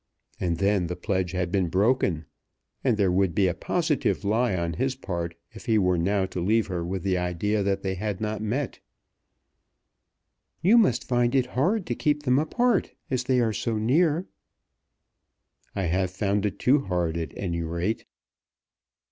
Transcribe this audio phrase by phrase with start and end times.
[0.39, 2.25] And then the pledge had been broken;
[2.83, 6.41] and there would be a positive lie on his part if he were now to
[6.41, 8.79] leave her with the idea that they had not met.
[10.63, 14.25] "You must find it hard to keep them apart, as they are so near."
[15.75, 18.05] "I have found it too hard, at any rate."